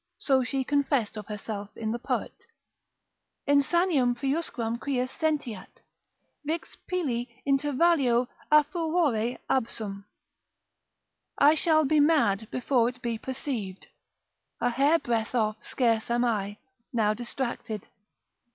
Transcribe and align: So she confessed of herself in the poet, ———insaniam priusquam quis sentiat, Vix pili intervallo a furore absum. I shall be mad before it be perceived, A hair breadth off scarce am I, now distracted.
So 0.17 0.43
she 0.43 0.63
confessed 0.63 1.15
of 1.15 1.27
herself 1.27 1.69
in 1.77 1.91
the 1.91 1.99
poet, 1.99 2.33
———insaniam 3.47 4.17
priusquam 4.17 4.79
quis 4.79 5.11
sentiat, 5.11 5.67
Vix 6.43 6.75
pili 6.91 7.27
intervallo 7.47 8.25
a 8.51 8.63
furore 8.63 9.37
absum. 9.47 10.05
I 11.37 11.53
shall 11.53 11.85
be 11.85 11.99
mad 11.99 12.47
before 12.49 12.89
it 12.89 12.99
be 13.03 13.19
perceived, 13.19 13.85
A 14.59 14.71
hair 14.71 14.97
breadth 14.97 15.35
off 15.35 15.57
scarce 15.63 16.09
am 16.09 16.25
I, 16.25 16.57
now 16.91 17.13
distracted. 17.13 17.87